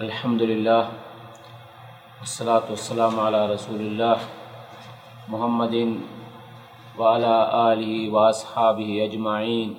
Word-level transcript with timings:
الحمد 0.00 0.42
لله 0.42 0.88
والصلاة 2.20 2.66
والسلام 2.70 3.20
على 3.20 3.54
رسول 3.54 3.80
الله 3.80 4.18
محمد 5.28 5.76
وعلى 6.98 7.34
آله 7.72 8.12
وأصحابه 8.12 8.90
أجمعين 9.04 9.70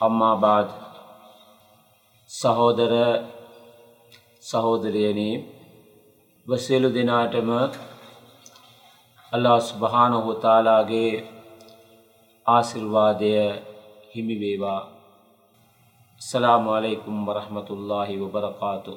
أما 0.00 0.34
بعد 0.36 0.68
සහෝදර 2.30 2.94
සහෝදරයනි 4.42 5.30
වසියලු 6.46 6.94
දෙනාටම 6.94 7.50
අල්ලා 9.32 9.58
ස්ුභානහු 9.60 10.34
තාලාගේ 10.34 11.10
ආසිර්වාදය 12.46 13.34
හිමිවේවා 14.14 14.80
සලාමු 16.21 16.69
අලයිකුම් 16.71 17.25
වරහමතුල්ලාහි 17.25 18.13
වබරකාතු 18.17 18.93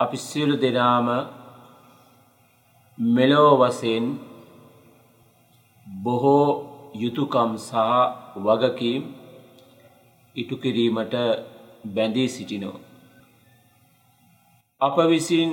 අපි 0.00 0.16
සියලු 0.18 0.56
දෙනාම 0.56 1.08
මෙලෝ 2.98 3.52
වසයෙන් 3.60 4.06
බොහෝ 5.86 6.48
යුතුකම් 6.94 7.56
සහ 7.58 7.76
වගකීම් 8.44 9.02
ඉටු 10.36 10.56
කිරීමට 10.56 11.14
බැඳී 11.94 12.28
සිටිනෝ. 12.28 12.76
අප 14.80 14.96
විසින් 15.10 15.50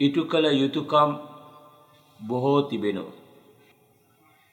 ඉටු 0.00 0.24
කළ 0.24 0.46
යුතුකම් 0.52 1.10
බොහෝ 2.20 2.62
තිබෙනෝ. 2.62 3.10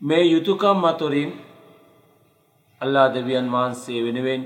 මේ 0.02 0.24
යුතුකම් 0.26 0.86
අතුරින් 0.86 1.32
අල්ලා 2.82 3.14
දෙවියන් 3.14 3.48
වහන්සේ 3.52 4.00
වෙනුවෙන් 4.06 4.42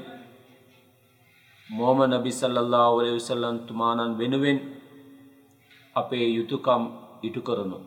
මෝම 1.70 2.00
නබි 2.04 2.32
සල්ලල්ලා 2.32 2.88
ඔලේ 2.90 3.14
විසල්ලන් 3.14 3.58
තුමානන් 3.68 4.12
වෙනුවෙන් 4.18 4.58
අපේ 5.96 6.28
යුතුකම් 6.38 6.84
ඉටු 7.24 7.42
කරනු. 7.42 7.78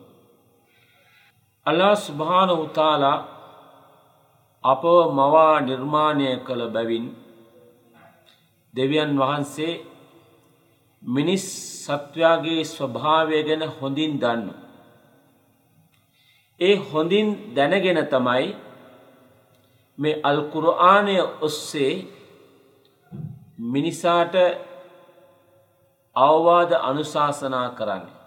අල්ලා 1.65 1.95
ස්භාන 1.97 2.49
උතාලා 2.55 3.17
අපව 4.63 4.85
මවා 5.11 5.55
නිර්මාණය 5.61 6.29
කළ 6.47 6.63
බැවින් 6.75 7.05
දෙවියන් 8.73 9.11
වහන්සේ 9.21 9.73
මිනිස් 11.03 11.45
සත්වයාගේ 11.83 12.61
ස්වභාවය 12.67 13.37
ගැන 13.47 13.63
හොඳින් 13.77 14.13
දන්න. 14.23 14.49
ඒ 16.59 16.75
හොඳින් 16.89 17.27
දැනගෙන 17.55 18.01
තමයි 18.07 18.47
මේ 19.99 20.19
අල්කුරආනය 20.23 21.15
ඔස්සේ 21.41 21.93
මිනිසාට 23.67 24.35
අවවාද 26.15 26.71
අනුශාසනා 26.81 27.69
කරන්නේ. 27.71 28.17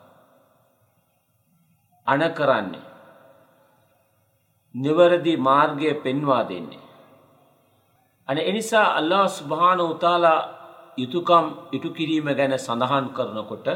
අන 2.06 2.22
කරන්නේ. 2.32 2.82
නිවරදි 4.74 5.34
මාර්ගය 5.38 5.94
පෙන්වා 5.96 6.44
දෙන්නේ. 6.44 6.82
අන 8.28 8.38
එනිසා 8.40 8.88
අල්ලා 8.92 9.26
ස්ුභාන 9.30 9.80
උතාලා 9.82 10.40
යුතුකම් 10.98 11.46
ඉටු 11.72 11.88
කිරීම 11.90 12.26
ගැන 12.30 12.54
සඳහන් 12.56 13.06
කරනකොට 13.10 13.66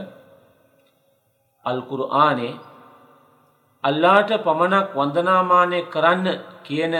අල්කුරු 1.64 2.04
ආනේ 2.16 2.52
අල්ලාට 3.84 4.30
පමණක් 4.40 4.88
වන්දනාමානය 4.94 5.80
කරන්න 5.86 6.28
කියන 6.62 6.94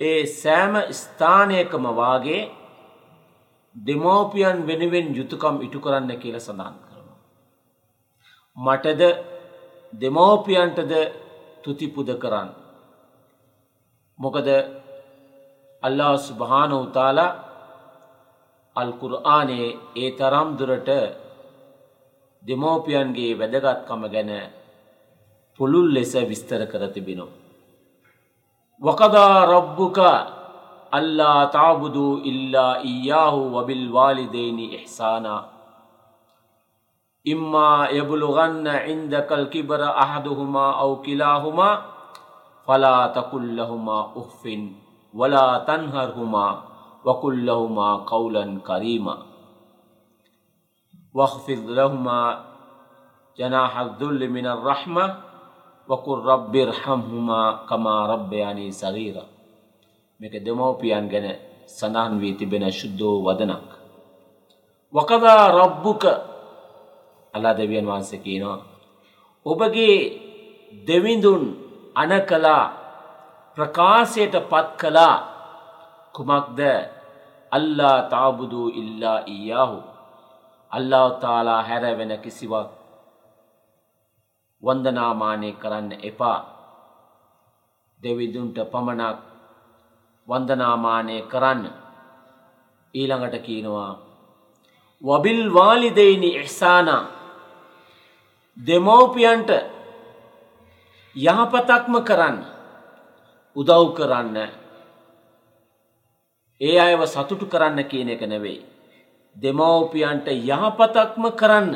ඒ 0.00 0.26
සෑම 0.32 0.74
ස්ථානයකම 0.92 1.84
වාගේ 1.96 2.50
දෙමෝපියන් 3.76 4.58
වෙනුවෙන් 4.68 5.06
යුතුකම් 5.18 5.56
ඉටු 5.66 5.78
කරන්න 5.80 6.12
කියල 6.22 6.36
සඳහන් 6.38 6.74
කරනවා. 6.82 7.18
මටද 8.56 9.02
දෙමෝපියන්ටද 9.92 10.92
තුතිපුද 11.62 12.08
කරන්න. 12.22 12.50
මොකද 14.18 14.48
අල්ලා 15.82 16.16
ස්ුභාන 16.18 16.72
උතාලා 16.74 17.30
අල්කුරආනේ 18.76 19.68
ඒ 19.96 20.10
තරම් 20.18 20.48
දුරට 20.58 20.90
දෙමෝපියන්ගේ 22.42 23.32
වැදගත්කම 23.40 24.02
ගැන 24.14 24.30
පුළුල් 25.60 25.88
ලෙස 25.94 26.12
විස්තර 26.30 26.62
කර 26.72 26.82
තිබෙනවා. 26.94 27.45
වකදා 28.82 29.48
රබ්බුක 29.48 29.98
අල්ලා 30.92 31.48
තාබුදු 31.48 32.20
ඉල්ලා 32.22 32.84
ඊයාහු 32.84 33.48
වබිල් 33.50 33.88
වාලිදේනි 33.88 34.76
එහසානා 34.76 35.42
ඉම්මා 37.26 37.88
යබුළුගන්න 37.90 38.68
ඉන්දකල් 38.86 39.48
කිබර 39.48 39.80
අහදුහුමා 39.80 40.76
අව 40.78 41.00
කිලාහුමා 41.00 41.74
ෆලා 42.68 43.08
තකුල්ලහුමා 43.10 44.12
උෆ්ෆින් 44.14 44.62
වලා 45.14 45.64
තන්හර්හුමා 45.64 46.52
වකුල්ලහුමා 47.04 47.94
කවුලන් 48.04 48.60
කරීම 48.60 49.08
වහෆිද් 51.14 51.64
ලහුමා 51.70 52.28
ජනාහදුල්ලි 53.38 54.28
මින 54.28 54.46
රහ්ම 54.46 54.96
වකුල් 55.88 56.20
රබ්බිර් 56.22 56.68
හම්හුමා 56.74 57.48
කමා 57.64 58.02
රබ්බයනී 58.08 58.72
සරීර 58.72 59.16
මේක 60.20 60.34
දෙමවපියන් 60.40 61.06
ගැන 61.08 61.26
සඳහන් 61.68 62.14
වී 62.20 62.34
තිබෙන 62.34 62.64
ශුද්ධෝ 62.70 63.16
වදනක්. 63.22 63.68
වකදා 64.94 65.44
රබ්බුක 65.52 66.02
අල්ලා 67.34 67.54
දෙවියන් 67.54 67.86
වහන්සේ 67.86 68.18
කියනවා. 68.18 68.58
ඔබගේ 69.46 69.98
දෙවිඳුන් 70.86 71.42
අන 71.96 72.12
කලා 72.22 72.64
ප්‍රකාශයට 73.56 74.34
පත් 74.50 74.68
කලා 74.76 75.16
කුමක්ද 76.14 76.60
අල්ලා 77.52 77.98
තාබුදු 78.04 78.62
ඉල්ලා 78.70 79.18
ඊයාහු 79.26 79.78
අල්ලාව 80.72 81.10
තාලා 81.20 81.62
හැරවෙන 81.62 82.12
කිසිවක් 82.18 82.68
වන්දනාමානය 84.66 85.50
කරන්න 85.54 85.90
එපා 86.02 86.38
දෙවිදුන්ට 88.00 88.58
පමණක් 88.72 89.18
වන්දනාමානය 90.28 91.16
කරන්න 91.24 91.62
ඊළඟට 92.94 93.36
කියනවා 93.42 93.92
වබිල් 95.04 95.42
වාලිදයිනි 95.54 96.30
එහසානා 96.36 97.04
දෙමෝපියන්ට 98.56 99.50
යහපතක්ම 101.16 101.94
කරන්න 102.02 102.38
උදව් 103.56 103.84
කරන්න 103.94 104.38
ඒ 106.60 106.78
අයව 106.78 107.02
සතුටු 107.04 107.46
කරන්න 107.46 107.84
කියන 107.84 108.08
එක 108.08 108.22
නෙවෙයි. 108.22 108.64
දෙමවපියන්ට 109.36 110.28
යහපතක්ම 110.28 111.24
කරන්න. 111.32 111.72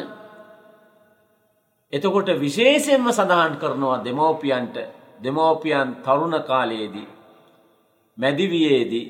එතකොට 1.92 2.28
විශේෂයෙන්ම 2.38 3.06
සඳහන් 3.10 3.54
කරනවා 3.58 3.98
දෙමෝපියන්ට 4.00 4.76
දෙමෝපියන් 5.18 5.96
තරුණ 6.02 6.34
කාලයේදී. 6.42 7.08
මැදිවියේදී 8.18 9.06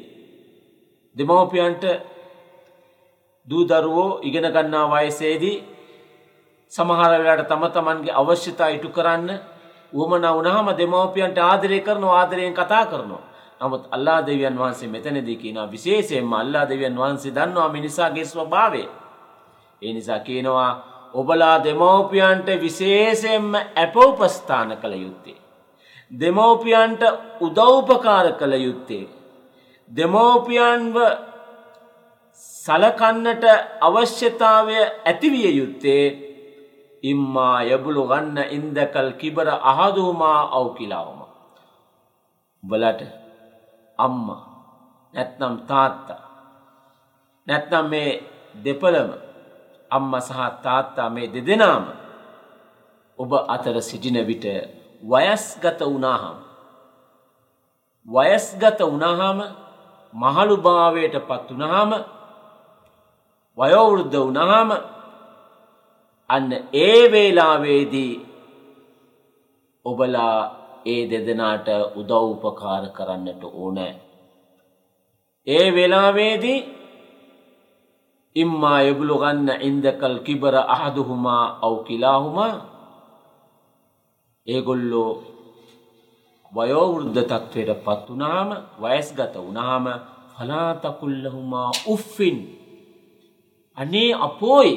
දෙමෝපියන්ට 1.17 1.85
දූදරුවෝ 3.49 4.21
ඉගෙන 4.23 4.47
ගන්නා 4.47 4.87
වයසේදී 4.89 5.57
සමහරවෙලාට 6.73 7.49
තම 7.49 7.65
තමන්ගේ 7.69 8.15
අවශ්‍යතා 8.15 8.69
ඉටු 8.69 8.89
කරන්න 8.89 9.31
වුවමන 9.93 10.25
වනහම 10.29 10.69
දෙමෝපියන්ට 10.75 11.39
ආදරය 11.41 11.81
කරන 11.81 12.05
ආදරයෙන් 12.05 12.55
කතා 12.55 12.87
කරනවා. 12.87 13.25
නමුත් 13.61 13.85
අල්ලා 13.91 14.21
දෙවියන් 14.23 14.57
වහන්සේ 14.57 14.89
මෙතනදී 14.89 15.37
කියනවා 15.37 15.71
විශේෂයෙන්ම 15.71 16.33
අල්ලා 16.33 16.65
දෙවියන් 16.65 16.97
වහන්සේ 16.97 17.35
දන්නවා 17.35 17.69
මිනිසාගේ 17.69 18.25
ස්වභාවය. 18.25 18.85
ඒ 19.83 19.93
නිසා 19.93 20.19
කියනවා 20.21 20.90
ඔබලා 21.15 21.57
දෙමෝපියන්ට 21.65 22.49
විශේෂයෙන්ම 22.61 23.55
ඇපෝපස්ථාන 23.55 24.77
කළ 24.77 24.95
යුත්තේ. 24.97 25.39
දෙමෝපියන්ට 26.11 27.03
උදව්පකාර 27.41 28.27
කළ 28.33 28.55
යුත්තේ. 28.59 29.09
දෙමෝපියන්ව 29.91 30.97
සලකන්නට 32.65 33.45
අවශ්‍යතාවය 33.81 34.77
ඇතිවිය 35.05 35.51
යුත්තේ 35.59 36.05
ඉම්මා 37.03 37.57
යබුළු 37.67 38.05
ගන්න 38.11 38.39
ඉන්දකල් 38.51 39.11
කිබර 39.21 39.49
අහදුමා 39.73 40.41
අව් 40.53 40.67
කිලාවම. 40.77 41.21
බලට 42.63 43.03
අම්ම 43.99 44.27
නැත්නම් 45.15 45.55
තාත්තා 45.69 46.23
නැත්නම් 47.47 47.87
මේ 47.89 48.11
දෙපළම 48.65 49.11
අම්ම 49.91 50.13
සහ 50.21 50.39
තාත්තා 50.63 51.09
මේ 51.11 51.29
දෙදෙනාම 51.29 51.85
ඔබ 53.19 53.33
අතර 53.49 53.77
සිටින 53.81 54.19
විට 54.27 54.47
වයස්ගත 55.03 55.81
වනාහම් 55.87 56.39
වයස්ගත 58.09 58.81
වනාහම 58.85 59.39
මහළුභාවයට 60.13 61.15
පත් 61.29 61.47
වනාහම 61.51 61.93
වයෝවෘද්ධ 63.59 64.17
වුණාම 64.17 64.71
අන්න 66.31 66.51
ඒ 66.81 67.03
වේලාවේදී 67.13 68.13
ඔබලා 69.85 70.37
ඒ 70.87 71.03
දෙදෙනාට 71.11 71.69
උදව් 71.97 72.13
උපකාර 72.27 72.85
කරන්නට 72.89 73.43
ඕනෑ. 73.55 73.95
ඒ 75.47 75.67
වෙලාවේදී 75.75 76.59
ඉම්මා 78.37 78.81
යබුලුගන්න 78.83 79.49
ඉන්දකල් 79.61 80.17
කිබර 80.21 80.55
අහදුහුමා 80.69 81.45
අව් 81.61 81.75
කිලාහුමා 81.85 82.55
ඒගොල්ලෝ 84.47 85.11
වයෝවෘද්ධ 86.53 87.21
තත්ත්වයට 87.23 87.83
පත් 87.85 88.07
වනාම 88.09 88.51
වයස්ගත 88.79 89.35
වනාම 89.39 89.87
ෆලාතකුල්ලහුමා 90.33 91.71
උෆ්ෆින් 91.87 92.39
අනේ 93.79 94.11
අපෝයි. 94.17 94.73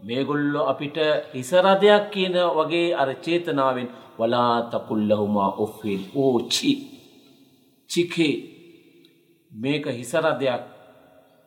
මේගොල්ලො 0.00 0.60
අපිට 0.66 0.96
හිසරදයක් 1.32 2.04
කියන 2.10 2.36
වගේ 2.56 2.94
අර 2.94 3.10
චේතනාවෙන් 3.16 3.88
වලාතකුල්ලහුමා 4.18 5.50
ඔෆ්ෆින් 5.58 6.00
ඕචි 6.16 6.72
චිකේ 7.90 8.34
මේක 9.52 9.84
හිසරදයක් 9.88 10.62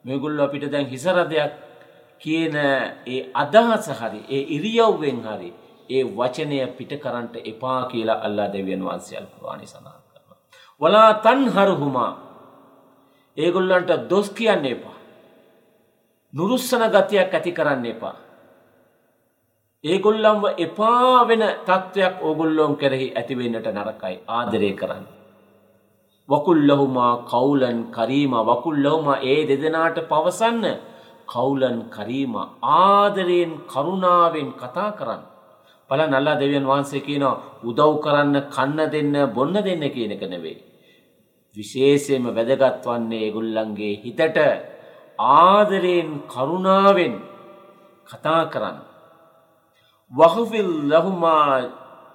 මේගොල්ලො 0.05 0.43
අපිට 0.43 0.65
දැන් 0.71 0.87
හිසරදයක් 0.87 1.51
කියන 2.19 2.55
ඒ 2.55 3.19
අදහස 3.35 3.87
හරි 3.99 4.21
ඒ 4.29 4.41
ඉරියව්වෙන් 4.55 5.19
හරි 5.25 5.49
ඒ 5.89 6.03
වචනය 6.17 6.59
පිට 6.77 6.93
කරන්ට 7.03 7.35
එපා 7.43 7.79
කියලා 7.85 8.19
අල්ලා 8.21 8.49
දෙවියන් 8.53 8.85
වහන්සේ 8.87 9.17
අල්කුරාණි 9.17 9.67
සඳහන් 9.67 10.01
කරනවා. 10.09 10.37
වලා 10.81 11.11
තන් 11.25 11.41
හරහුමා 11.49 12.11
ඒගොල්ලන්ට 13.37 13.91
දොස් 14.09 14.29
කියන්න 14.31 14.65
එපා. 14.65 14.97
නුරුස්සන 16.33 16.85
ගතියක් 16.89 17.33
ඇති 17.33 17.51
කරන්න 17.51 17.85
එපා. 17.85 18.15
ඒගොල්ලම්ව 19.83 20.43
එපා 20.57 21.27
වෙන 21.27 21.43
තත්ත්වයක් 21.67 22.15
ඕගොල්ලොම් 22.21 22.75
කෙරෙහි 22.75 23.07
ඇතිවෙන්නට 23.13 23.67
නරකයි 23.69 24.15
ආදරය 24.29 24.71
කරන්න. 24.73 25.05
වකුල්ලහුමා 26.29 27.13
කවුලන් 27.25 27.79
කරීම 27.89 28.33
වකුල්ලහුමා 28.43 29.21
ඒ 29.23 29.39
දෙදෙනාට 29.43 29.97
පවසන්න 30.03 30.65
කවුලන් 31.27 31.79
කරීම 31.89 32.33
ආදරයෙන් 32.73 33.51
කරුණාවෙන් 33.65 34.49
කතා 34.53 34.91
කරන්න. 34.91 35.21
පල 35.89 36.01
නල්ලා 36.03 36.39
දෙවියන් 36.39 36.65
වහන්සේ 36.65 37.01
කියනවා 37.01 37.41
උදව් 37.63 37.91
කරන්න 37.99 38.35
කන්න 38.47 38.79
දෙන්න 38.87 39.15
බොන්න 39.29 39.55
දෙන්න 39.59 39.83
කියන 39.87 40.11
එක 40.11 40.23
නෙවෙයි. 40.25 40.57
විශේෂයෙන්ම 41.57 42.25
වැදගත් 42.29 42.85
වන්නේ 42.85 43.23
ඒගොල්ලන්ගේ 43.23 43.93
හිතට 43.97 44.37
ආදරයෙන් 45.19 46.09
කරුණාවෙන් 46.25 47.13
කතා 48.07 48.43
කරන්න. 48.45 48.77
වහෆිල් 50.11 50.71
ලහුමා 50.89 51.47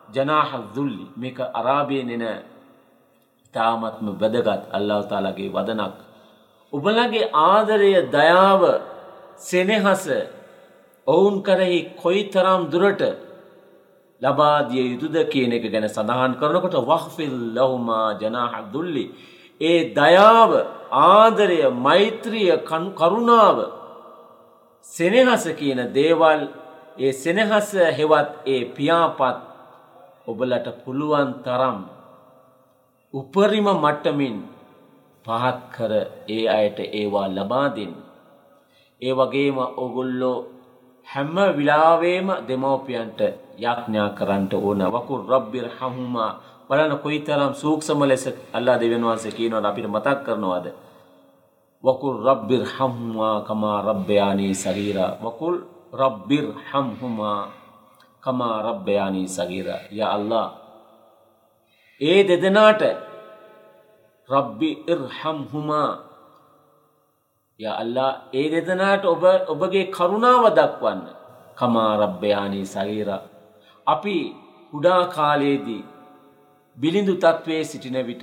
ජනාහ 0.09 0.51
දුල්ලි 0.75 1.05
මේක 1.17 1.39
අරාබයෙන් 1.51 2.11
එන 2.11 2.25
ඉතාමත්ම 3.59 4.07
වැදගත් 4.21 4.63
අල්ලාව 4.73 5.03
තාලාගේ 5.11 5.51
වදනක්. 5.57 5.95
ඔබලගේ 6.73 7.31
ආදරය 7.49 7.93
දයාව 8.17 8.63
සෙනෙහස 9.41 10.05
ඔවුන් 11.07 11.43
කරෙහි 11.43 11.81
කොයි 12.03 12.23
තරම් 12.35 12.63
දුරට 12.73 13.03
ලබාදිය 14.23 14.85
යුතුද 14.93 15.17
කියන 15.33 15.53
එක 15.53 15.65
ගැන 15.73 15.87
සඳහන් 15.89 16.33
කරනකොට 16.41 16.77
වහෆිල් 16.91 17.37
ලහුමා 17.57 18.09
ජනාහ 18.21 18.53
දුල්ලි. 18.73 19.07
ඒ 19.61 19.81
දයාව 19.95 20.53
ආදරය 20.91 21.61
මෛත්‍රිය 21.87 22.51
කරුණාව 23.01 23.59
සෙනෙහස 24.85 25.45
කියන 25.61 25.81
දේවල් 25.93 26.41
ඒ 26.99 27.13
සෙනෙහස 27.15 27.71
හෙවත් 27.99 28.31
ඒ 28.47 28.63
පියාපත් 28.77 29.39
ඔබලට 30.31 30.67
පුළුවන් 30.83 31.31
තරම් 31.45 31.79
උපරිම 33.15 33.65
මට්ටමින් 33.65 34.45
පහත් 35.25 35.59
කර 35.73 35.93
ඒ 36.29 36.45
අයට 36.49 36.79
ඒවා 36.93 37.29
ලබාදින්. 37.29 37.93
ඒ 39.03 39.13
වගේම 39.13 39.59
ඔගොල්ලෝ 39.85 40.39
හැම්ම 41.07 41.37
විලාවේම 41.57 42.29
දෙමෝපියන්ට 42.49 43.21
යක්ඥා 43.59 44.11
කරන්නට 44.13 44.53
ඕන. 44.55 44.81
වකුල් 44.87 45.25
රබ්බිර් 45.25 45.67
හහුමා 45.79 46.33
බලන 46.69 46.93
කොයි 47.01 47.25
තරම් 47.25 47.55
සූක්ෂම 47.55 48.01
ලෙස 48.05 48.29
අල්ලා 48.53 48.77
දෙවන් 48.77 49.05
වහන්සේ 49.05 49.33
කියනවද? 49.33 49.65
අපිට 49.65 49.89
මතක් 49.89 50.19
කරනවාද? 50.27 50.67
වකුල් 51.85 52.17
රබ්බිර් 52.29 52.63
හම්මා 52.77 53.41
කමා 53.41 53.79
රබ්බයානී 53.89 54.55
සගීරා. 54.55 55.17
වකුල් 55.25 55.57
රබ්බිර් 55.95 56.47
හම්හුමා 56.71 57.41
කමා 58.21 58.57
රබ්බයානී 58.63 59.29
සගීරා. 59.29 59.81
ය 59.97 60.01
අල්ලා 60.05 60.68
ඒ 62.01 62.21
දෙදෙනාට 62.29 62.83
රබ්බි 64.29 64.71
ඉර්හම්හුමා 64.87 65.93
ය 67.61 67.67
අල්ලා 67.75 68.13
ඒ 68.33 68.47
දෙදෙනාට 68.51 69.05
ඔබ 69.05 69.23
ඔබගේ 69.49 69.87
කරුණාව 69.91 70.45
දක්වන්න 70.59 71.01
කමා 71.59 71.93
රබ්බයානී 71.97 72.67
සගීරා 72.67 73.23
අපි 73.87 74.17
කුඩා 74.73 75.03
කාලයේදී 75.09 75.83
බිලිඳු 76.79 77.15
තත්ත්වයේ 77.15 77.65
සිටින 77.65 77.99
විට. 78.07 78.23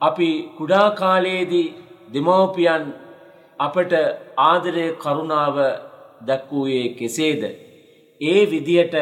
අපි 0.00 0.28
කුඩා 0.58 0.88
කාලයේදී 0.92 1.74
දෙමෝපියන් 2.14 2.84
අපට 3.60 3.92
ආදරය 4.46 4.86
කරුණාව 4.96 5.56
දැක්වූයේ 6.26 6.88
කෙසේද. 6.98 7.42
ඒ 8.20 8.40
විදියට 8.50 8.96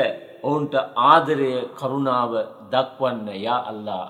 ඔවුන්ට 0.47 0.75
ආදරය 1.11 1.53
කරුණාව 1.79 2.33
දක්වන්න 2.73 3.29
යා 3.47 3.61
අල්ලා 3.71 4.07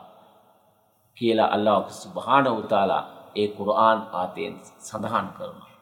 කියලා 1.16 1.52
අල්ලා 1.56 1.80
සුභාන 1.92 2.46
උතාලා 2.52 3.02
ඒ 3.36 3.48
කුරආන් 3.56 3.98
ආතයෙන් 4.12 4.54
සඳහන් 4.78 5.28
කරනවා. 5.36 5.72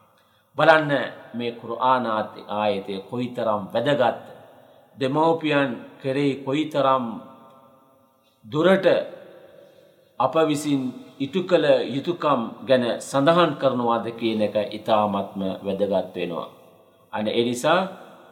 බලන්න 0.57 0.91
මේ 1.37 1.51
කුරආන 1.53 2.05
ආයතය 2.07 2.93
කොයිතරම් 3.09 3.63
වැදගත්ත 3.73 4.25
දෙමව්පියන් 4.97 5.71
කෙරෙහි 6.01 6.33
කොයිතරම් 6.45 7.05
දුරට 8.45 8.87
අප 10.19 10.35
විසින් 10.49 10.81
ඉටු 11.19 11.41
කළ 11.43 11.65
යුතුකම් 11.95 12.41
ගැන 12.67 12.83
සඳහන් 13.01 13.51
කරනවාද 13.61 14.05
කියන 14.19 14.41
එක 14.47 14.55
ඉතාමත්ම 14.71 15.41
වැදගත් 15.65 16.15
වෙනවා. 16.15 16.49
අන 17.13 17.25
එනිසා 17.31 17.79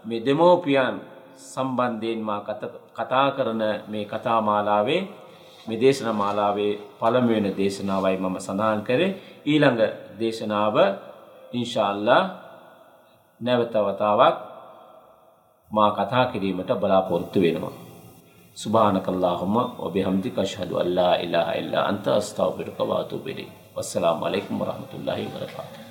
මේ 0.05 0.23
දෙමෝපියන් 0.25 0.95
සම්බන්ධයෙන් 1.43 2.21
මා 2.21 2.41
කතා 2.95 3.27
කරන 3.31 3.63
මේ 3.87 4.05
කතා 4.05 4.39
මාලාවේ 4.41 5.01
මේ 5.67 5.79
දේශන 5.79 6.09
මාලාවේ 6.13 6.73
පළමුවෙන 6.99 7.47
දේශනාවයි 7.57 8.17
මම 8.17 8.37
සඳහන් 8.39 8.81
කරේ 8.81 9.11
ඊළඟ 9.45 9.81
දේශනාව 10.19 10.75
ඉන්ශාල්ලා 11.53 12.23
නැවතවතාවක් 13.41 14.37
මා 15.71 15.89
කතා 15.91 16.25
කිරීමට 16.25 16.71
බලාපොරොත්තු 16.75 17.39
වෙනවා. 17.41 17.75
සුභානකල්ලාහුම 18.57 19.55
ඔබිහම්දික 19.79 20.37
අෂහදු 20.37 20.73
අල්ලා 20.77 21.13
ඉලාහා 21.17 21.55
ඉල්ලා 21.55 21.87
අන්ත 21.87 22.05
අස්තග්ෆිරුක 22.09 22.79
ව 22.79 22.91
අතූබු 22.93 23.29
ඉලයික්. 23.29 23.51
වස්සලාමු 23.75 24.25
අලයිකුම් 24.25 24.59
වරහමතුල්ලාහි 24.59 25.23
වබරකාතුහු 25.25 25.90